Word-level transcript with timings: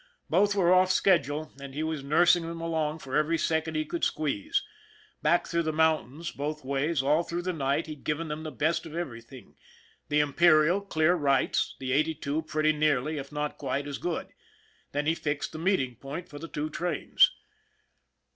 Both 0.31 0.55
were 0.55 0.73
off 0.73 0.89
schedule, 0.89 1.51
and 1.61 1.75
he 1.75 1.83
was 1.83 2.03
nursing 2.03 2.47
them 2.47 2.59
along 2.59 2.97
for 2.97 3.15
every 3.15 3.37
second 3.37 3.75
he 3.75 3.85
could 3.85 4.03
squeeze. 4.03 4.63
Back 5.21 5.45
through 5.45 5.61
the 5.61 5.71
mountains, 5.71 6.31
both 6.31 6.65
ways, 6.65 7.03
all 7.03 7.21
through 7.21 7.43
the 7.43 7.53
night, 7.53 7.85
he'd 7.85 8.03
given 8.03 8.27
them 8.27 8.41
the 8.41 8.49
best 8.51 8.87
of 8.87 8.95
every 8.95 9.21
thing 9.21 9.55
the 10.09 10.19
Imperial 10.19 10.81
clear 10.81 11.13
rights, 11.13 11.75
and 11.79 11.91
Eighty 11.91 12.15
Two 12.15 12.41
pretty 12.41 12.73
nearly, 12.73 13.19
if 13.19 13.31
not 13.31 13.59
quite, 13.59 13.85
as 13.85 13.99
good. 13.99 14.33
Then 14.91 15.05
he 15.05 15.13
fixed 15.13 15.51
the 15.51 15.59
meeting 15.59 15.97
point 15.97 16.27
for 16.29 16.39
the 16.39 16.47
two 16.47 16.71
trains. 16.71 17.29